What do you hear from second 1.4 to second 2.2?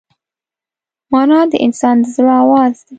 د انسان د